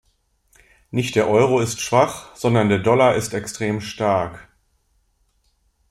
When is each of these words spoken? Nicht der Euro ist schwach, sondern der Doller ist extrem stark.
Nicht 0.89 1.13
der 1.15 1.29
Euro 1.29 1.59
ist 1.59 1.79
schwach, 1.79 2.35
sondern 2.35 2.69
der 2.69 2.79
Doller 2.79 3.13
ist 3.13 3.35
extrem 3.35 3.81
stark. 3.81 4.47